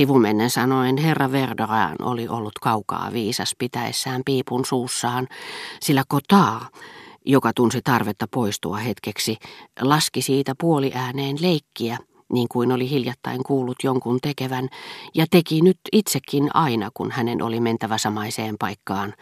[0.00, 5.28] Sivumennen sanoen herra Verdoran oli ollut kaukaa viisas pitäessään piipun suussaan,
[5.80, 6.68] sillä Kotaa,
[7.26, 9.36] joka tunsi tarvetta poistua hetkeksi,
[9.80, 11.98] laski siitä puoliääneen leikkiä,
[12.32, 14.68] niin kuin oli hiljattain kuullut jonkun tekevän,
[15.14, 19.14] ja teki nyt itsekin aina, kun hänen oli mentävä samaiseen paikkaan.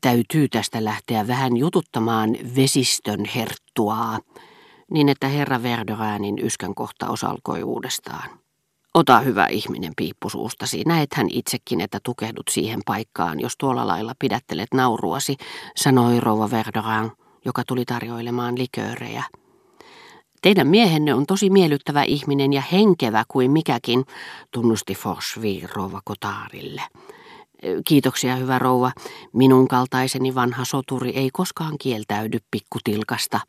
[0.00, 4.18] Täytyy tästä lähteä vähän jututtamaan vesistön herttuaa,
[4.90, 8.41] niin että herra Verdoranin yskän kohtaus alkoi uudestaan.
[8.94, 15.36] Ota hyvä ihminen piippusuustasi, näethän itsekin, että tukehdut siihen paikkaan, jos tuolla lailla pidättelet nauruasi,
[15.76, 17.12] sanoi rouva Verdoran,
[17.44, 19.24] joka tuli tarjoilemaan liköörejä.
[20.42, 24.04] Teidän miehenne on tosi miellyttävä ihminen ja henkevä kuin mikäkin,
[24.50, 26.82] tunnusti Forsvi rouva Kotaarille.
[27.84, 28.92] Kiitoksia, hyvä rouva.
[29.32, 33.40] Minun kaltaiseni vanha soturi ei koskaan kieltäydy pikkutilkasta.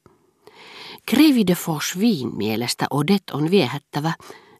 [1.05, 4.13] Krevi de Forsviin mielestä Odet on viehättävä,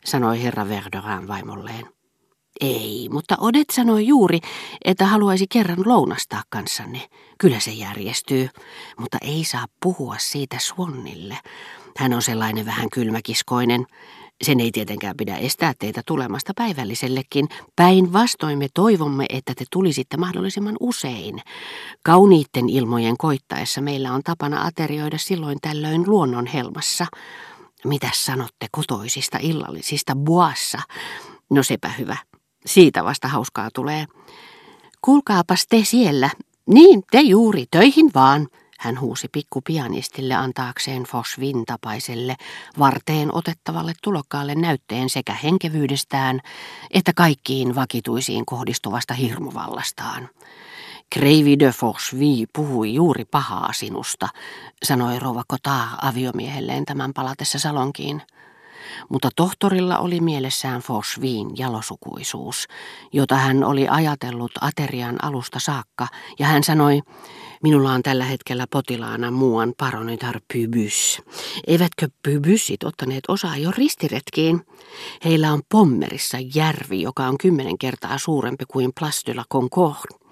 [0.05, 1.85] sanoi herra Verdoran vaimolleen.
[2.61, 4.39] Ei, mutta Odet sanoi juuri,
[4.85, 7.01] että haluaisi kerran lounastaa kanssanne.
[7.37, 8.49] Kyllä se järjestyy,
[8.99, 11.37] mutta ei saa puhua siitä Swannille.
[11.97, 13.85] Hän on sellainen vähän kylmäkiskoinen.
[14.43, 17.47] Sen ei tietenkään pidä estää teitä tulemasta päivällisellekin.
[17.75, 21.41] Päinvastoin me toivomme, että te tulisitte mahdollisimman usein.
[22.03, 27.05] Kauniitten ilmojen koittaessa meillä on tapana aterioida silloin tällöin luonnon helmassa.
[27.85, 30.79] Mitä sanotte kotoisista illallisista buassa?
[31.49, 32.17] No sepä hyvä.
[32.65, 34.05] Siitä vasta hauskaa tulee.
[35.01, 36.29] Kuulkaapas te siellä.
[36.65, 38.47] Niin, te juuri, töihin vaan.
[38.79, 42.35] Hän huusi pikkupianistille antaakseen Fosvin tapaiselle
[42.79, 46.39] varteen otettavalle tulokkaalle näytteen sekä henkevyydestään
[46.91, 50.29] että kaikkiin vakituisiin kohdistuvasta hirmuvallastaan.
[51.09, 54.27] Kreivi de Forsvi puhui juuri pahaa sinusta,
[54.83, 58.21] sanoi Rova Kota aviomiehelleen tämän palatessa salonkiin.
[59.09, 62.67] Mutta tohtorilla oli mielessään Forsviin jalosukuisuus,
[63.13, 66.07] jota hän oli ajatellut aterian alusta saakka,
[66.39, 67.01] ja hän sanoi,
[67.63, 71.21] Minulla on tällä hetkellä potilaana muuan paronitar pybys.
[71.67, 74.65] Eivätkö pybysit ottaneet osaa jo ristiretkiin?
[75.25, 80.23] Heillä on Pommerissa järvi, joka on kymmenen kertaa suurempi kuin Plastyla Concord.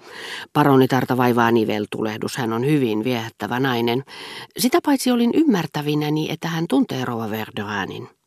[0.52, 4.04] Paronitarta vaivaa niveltulehdus, hän on hyvin viehättävä nainen.
[4.58, 8.21] Sitä paitsi olin ymmärtävinäni, että hän tuntee Rova Verdoanin.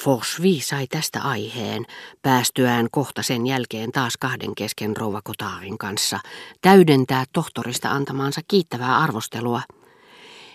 [0.00, 1.86] Forsvi sai tästä aiheen,
[2.22, 6.20] päästyään kohta sen jälkeen taas kahden kesken rouva Kotaarin kanssa,
[6.62, 9.62] täydentää tohtorista antamaansa kiittävää arvostelua.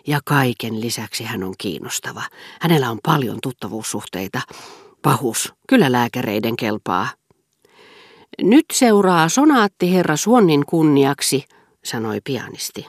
[0.08, 2.24] Ja kaiken lisäksi hän on kiinnostava.
[2.62, 4.42] Hänellä on paljon tuttavuussuhteita.
[5.02, 7.08] Pahus, kyllä lääkäreiden kelpaa.
[8.42, 11.46] Nyt seuraa sonaatti herra Suonnin kunniaksi,
[11.84, 12.86] sanoi pianisti.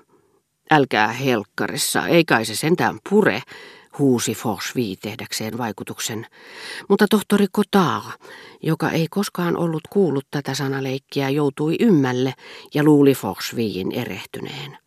[0.70, 3.42] Älkää helkkarissa, ei kai se sentään pure,
[3.98, 6.26] huusi Forsvi tehdäkseen vaikutuksen.
[6.88, 8.12] Mutta tohtori Kotaa,
[8.62, 12.34] joka ei koskaan ollut kuullut tätä sanaleikkiä, joutui ymmälle
[12.74, 14.78] ja luuli Forsviin erehtyneen.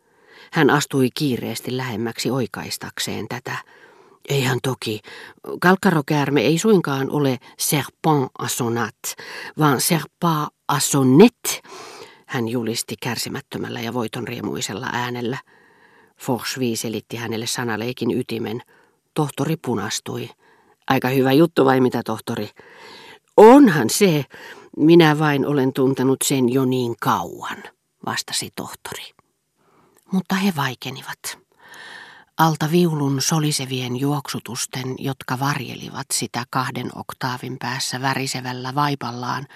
[0.51, 3.57] Hän astui kiireesti lähemmäksi oikaistakseen tätä.
[4.29, 4.99] Eihän toki.
[5.61, 8.95] Kalkkarokäärme ei suinkaan ole serpent assonat,
[9.59, 11.61] vaan serpa assonnet,
[12.25, 15.37] hän julisti kärsimättömällä ja voitonriemuisella äänellä.
[16.17, 18.61] Forsvi selitti hänelle sanaleikin ytimen–
[19.13, 20.29] Tohtori punastui.
[20.87, 22.49] Aika hyvä juttu vai mitä, tohtori?
[23.37, 24.25] Onhan se.
[24.77, 27.63] Minä vain olen tuntenut sen jo niin kauan,
[28.05, 29.03] vastasi tohtori.
[30.11, 31.37] Mutta he vaikenivat.
[32.37, 39.47] Alta viulun solisevien juoksutusten, jotka varjelivat sitä kahden oktaavin päässä värisevällä vaipallaan,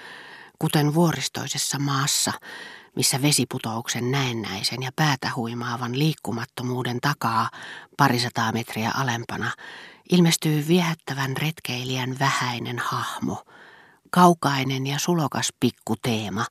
[0.59, 2.31] kuten vuoristoisessa maassa,
[2.97, 7.49] missä vesiputouksen näennäisen ja päätä huimaavan liikkumattomuuden takaa
[7.97, 9.51] parisataa metriä alempana
[10.11, 13.43] ilmestyy viehättävän retkeilijän vähäinen hahmo,
[14.09, 16.45] kaukainen ja sulokas pikkuteema,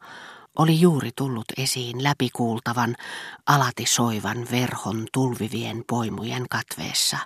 [0.56, 2.96] oli juuri tullut esiin läpikuultavan,
[3.46, 7.18] alati soivan verhon tulvivien poimujen katveessa,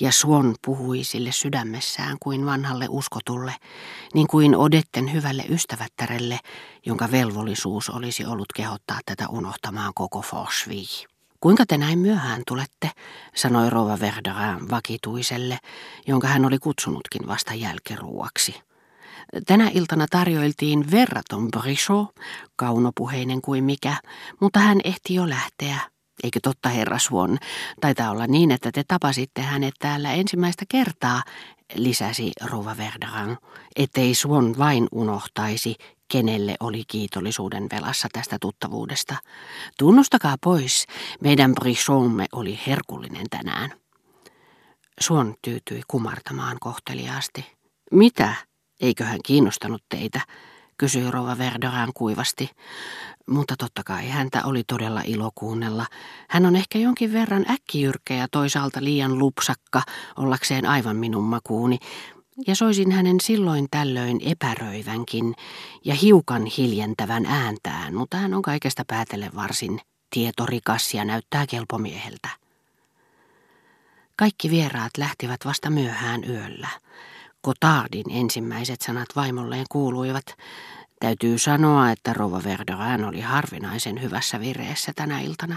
[0.00, 3.54] ja Suon puhui sille sydämessään kuin vanhalle uskotulle,
[4.14, 6.38] niin kuin Odetten hyvälle ystävättärelle,
[6.86, 10.84] jonka velvollisuus olisi ollut kehottaa tätä unohtamaan koko Forsvi.
[11.40, 12.90] Kuinka te näin myöhään tulette,
[13.34, 15.58] sanoi Rova Verderin vakituiselle,
[16.06, 18.71] jonka hän oli kutsunutkin vasta jälkiruuaksi.
[19.46, 22.08] Tänä iltana tarjoiltiin verraton brichot,
[22.56, 23.96] kaunopuheinen kuin mikä,
[24.40, 25.78] mutta hän ehti jo lähteä.
[26.22, 27.38] Eikö totta, herra Swan?
[27.80, 31.22] Taitaa olla niin, että te tapasitte hänet täällä ensimmäistä kertaa,
[31.74, 33.38] lisäsi Rova Verderan,
[33.76, 35.74] ettei Swan vain unohtaisi,
[36.12, 39.16] kenelle oli kiitollisuuden velassa tästä tuttavuudesta.
[39.78, 40.86] Tunnustakaa pois,
[41.20, 43.70] meidän brichomme oli herkullinen tänään.
[45.00, 47.52] Suon tyytyi kumartamaan kohteliaasti.
[47.92, 48.34] Mitä?
[48.82, 50.20] Eikö hän kiinnostanut teitä,
[50.78, 52.50] kysyi Rova Verderan kuivasti.
[53.26, 55.86] Mutta totta kai häntä oli todella ilo kuunnella.
[56.28, 59.82] Hän on ehkä jonkin verran äkkijyrkkä ja toisaalta liian lupsakka
[60.16, 61.78] ollakseen aivan minun makuuni,
[62.46, 65.34] ja soisin hänen silloin tällöin epäröivänkin
[65.84, 69.80] ja hiukan hiljentävän ääntään, mutta hän on kaikesta päätellen varsin
[70.10, 72.28] tietorikas ja näyttää kelpomieheltä.
[74.16, 76.68] Kaikki vieraat lähtivät vasta myöhään yöllä.
[77.42, 80.24] Kotardin ensimmäiset sanat vaimolleen kuuluivat,
[81.00, 85.56] täytyy sanoa, että Rova Verderan oli harvinaisen hyvässä vireessä tänä iltana.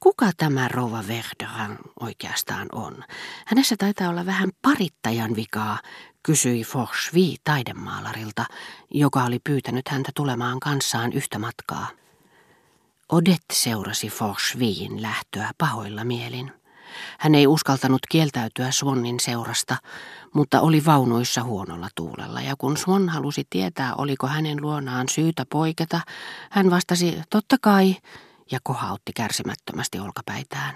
[0.00, 3.04] Kuka tämä Rova Verderan oikeastaan on?
[3.46, 5.78] Hänessä taitaa olla vähän parittajan vikaa,
[6.22, 8.44] kysyi Forsvi taidemaalarilta,
[8.90, 11.86] joka oli pyytänyt häntä tulemaan kanssaan yhtä matkaa.
[13.12, 16.52] Odette seurasi Forsviin lähtöä pahoilla mielin.
[17.18, 19.76] Hän ei uskaltanut kieltäytyä Swannin seurasta,
[20.34, 26.00] mutta oli vaunuissa huonolla tuulella, ja kun Swan halusi tietää, oliko hänen luonaan syytä poiketa,
[26.50, 27.96] hän vastasi, totta kai,
[28.50, 30.74] ja kohautti kärsimättömästi olkapäitään.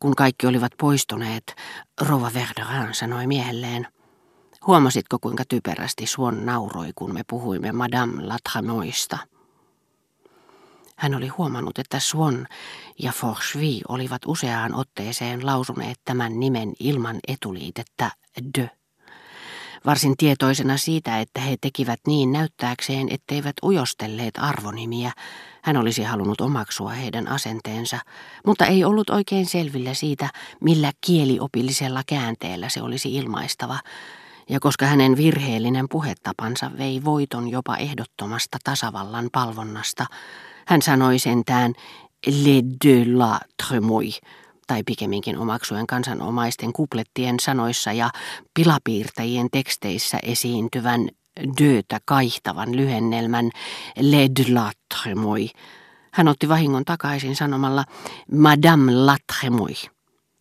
[0.00, 1.56] Kun kaikki olivat poistuneet,
[2.00, 3.86] Rova Verderin sanoi miehelleen,
[4.66, 9.18] Huomasitko, kuinka typerästi Swan nauroi, kun me puhuimme Madame Latramoista?
[10.96, 12.46] Hän oli huomannut, että Swan
[12.98, 18.10] ja Forchevy olivat useaan otteeseen lausuneet tämän nimen ilman etuliitettä
[18.58, 18.70] de.
[19.86, 25.12] Varsin tietoisena siitä, että he tekivät niin näyttääkseen, etteivät ujostelleet arvonimiä,
[25.62, 27.98] hän olisi halunnut omaksua heidän asenteensa,
[28.46, 30.28] mutta ei ollut oikein selvillä siitä,
[30.60, 33.78] millä kieliopillisella käänteellä se olisi ilmaistava,
[34.48, 40.06] ja koska hänen virheellinen puhetapansa vei voiton jopa ehdottomasta tasavallan palvonnasta,
[40.66, 41.72] hän sanoi sentään
[42.26, 44.20] les deux la tremouille,
[44.66, 48.10] tai pikemminkin omaksuen kansanomaisten kuplettien sanoissa ja
[48.54, 51.08] pilapiirtäjien teksteissä esiintyvän
[51.60, 53.50] dötä kaihtavan lyhennelmän
[54.00, 55.50] les de la tremouille.
[56.12, 57.84] Hän otti vahingon takaisin sanomalla
[58.32, 59.90] Madame la tremouille.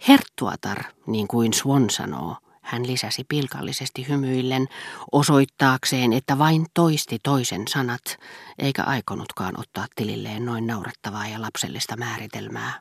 [0.08, 4.68] Herttuatar, niin kuin Swan sanoo, hän lisäsi pilkallisesti hymyillen,
[5.12, 8.18] osoittaakseen, että vain toisti toisen sanat,
[8.60, 12.80] eikä aikonutkaan ottaa tililleen noin naurettavaa ja lapsellista määritelmää.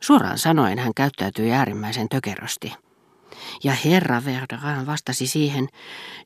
[0.00, 2.72] Suoraan sanoen hän käyttäytyi äärimmäisen tökerösti.
[3.64, 5.68] Ja herra Verderan vastasi siihen,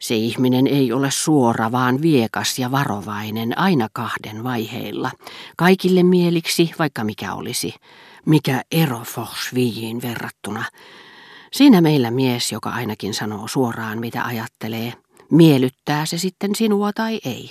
[0.00, 5.10] se ihminen ei ole suora, vaan viekas ja varovainen aina kahden vaiheilla.
[5.56, 7.74] Kaikille mieliksi, vaikka mikä olisi.
[8.26, 10.64] Mikä ero Forsvijiin verrattuna.
[11.52, 14.92] Siinä meillä mies, joka ainakin sanoo suoraan, mitä ajattelee.
[15.30, 17.50] Miellyttää se sitten sinua tai ei.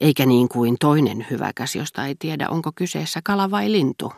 [0.00, 4.12] Eikä niin kuin toinen hyväkäs, josta ei tiedä, onko kyseessä kala vai lintu.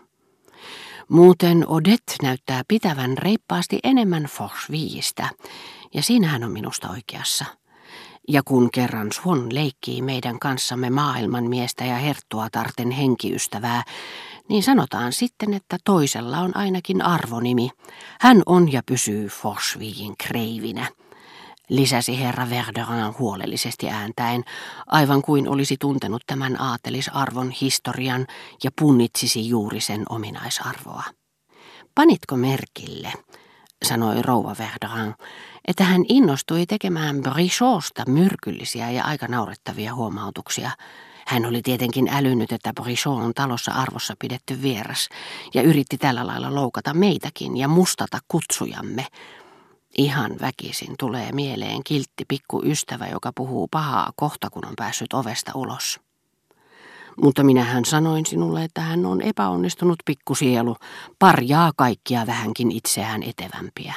[1.08, 5.28] Muuten Odet näyttää pitävän reippaasti enemmän Forsviistä,
[5.94, 7.44] ja siinä hän on minusta oikeassa.
[8.28, 13.82] Ja kun kerran Swan leikkii meidän kanssamme maailmanmiestä ja herttua tarten henkiystävää,
[14.48, 17.70] niin sanotaan sitten, että toisella on ainakin arvonimi.
[18.20, 20.86] Hän on ja pysyy Forsviin kreivinä,
[21.68, 24.44] lisäsi herra Verderin huolellisesti ääntäen,
[24.86, 28.26] aivan kuin olisi tuntenut tämän aatelisarvon historian
[28.64, 31.04] ja punnitsisi juuri sen ominaisarvoa.
[31.94, 33.12] Panitko merkille,
[33.84, 35.14] sanoi rouva Verderin,
[35.68, 40.70] että hän innostui tekemään Brichotsta myrkyllisiä ja aika naurettavia huomautuksia–
[41.26, 45.08] hän oli tietenkin älynyt, että Brichot on talossa arvossa pidetty vieras
[45.54, 49.06] ja yritti tällä lailla loukata meitäkin ja mustata kutsujamme.
[49.98, 55.52] Ihan väkisin tulee mieleen kiltti pikku ystävä, joka puhuu pahaa kohta, kun on päässyt ovesta
[55.54, 56.00] ulos.
[57.22, 60.76] Mutta minähän sanoin sinulle, että hän on epäonnistunut pikkusielu,
[61.18, 63.94] parjaa kaikkia vähänkin itseään etevämpiä.